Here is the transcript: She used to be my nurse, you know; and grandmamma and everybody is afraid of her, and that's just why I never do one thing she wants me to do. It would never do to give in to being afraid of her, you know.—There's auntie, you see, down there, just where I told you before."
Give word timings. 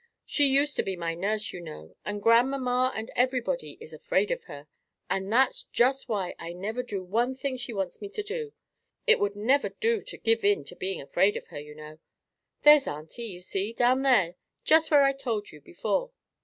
She 0.25 0.47
used 0.47 0.75
to 0.77 0.81
be 0.83 0.95
my 0.95 1.13
nurse, 1.13 1.53
you 1.53 1.61
know; 1.61 1.95
and 2.03 2.23
grandmamma 2.23 2.91
and 2.95 3.11
everybody 3.15 3.77
is 3.79 3.93
afraid 3.93 4.31
of 4.31 4.45
her, 4.45 4.67
and 5.11 5.31
that's 5.31 5.61
just 5.61 6.09
why 6.09 6.33
I 6.39 6.53
never 6.53 6.81
do 6.81 7.03
one 7.03 7.35
thing 7.35 7.55
she 7.55 7.71
wants 7.71 8.01
me 8.01 8.09
to 8.09 8.23
do. 8.23 8.53
It 9.05 9.19
would 9.19 9.35
never 9.35 9.69
do 9.69 10.01
to 10.01 10.17
give 10.17 10.43
in 10.43 10.63
to 10.63 10.75
being 10.75 10.99
afraid 11.01 11.37
of 11.37 11.49
her, 11.49 11.59
you 11.59 11.75
know.—There's 11.75 12.87
auntie, 12.87 13.25
you 13.27 13.41
see, 13.41 13.73
down 13.73 14.01
there, 14.01 14.33
just 14.63 14.89
where 14.89 15.03
I 15.03 15.13
told 15.13 15.51
you 15.51 15.61
before." 15.61 16.09